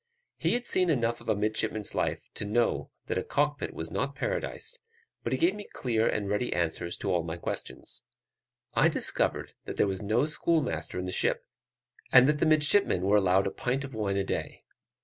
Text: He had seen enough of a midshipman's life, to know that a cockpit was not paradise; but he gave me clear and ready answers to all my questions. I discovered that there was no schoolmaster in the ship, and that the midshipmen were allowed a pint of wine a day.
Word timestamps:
He 0.39 0.53
had 0.53 0.65
seen 0.65 0.89
enough 0.89 1.21
of 1.21 1.29
a 1.29 1.35
midshipman's 1.35 1.93
life, 1.93 2.27
to 2.33 2.43
know 2.43 2.89
that 3.05 3.19
a 3.19 3.23
cockpit 3.23 3.71
was 3.71 3.91
not 3.91 4.15
paradise; 4.15 4.75
but 5.23 5.31
he 5.31 5.37
gave 5.37 5.53
me 5.53 5.67
clear 5.73 6.07
and 6.07 6.27
ready 6.27 6.53
answers 6.53 6.97
to 6.97 7.13
all 7.13 7.21
my 7.21 7.37
questions. 7.37 8.01
I 8.73 8.87
discovered 8.87 9.53
that 9.65 9.77
there 9.77 9.85
was 9.85 10.01
no 10.01 10.25
schoolmaster 10.25 10.97
in 10.97 11.05
the 11.05 11.11
ship, 11.11 11.45
and 12.11 12.27
that 12.27 12.39
the 12.39 12.47
midshipmen 12.47 13.03
were 13.03 13.17
allowed 13.17 13.45
a 13.45 13.51
pint 13.51 13.83
of 13.83 13.93
wine 13.93 14.17
a 14.17 14.23
day. 14.23 14.63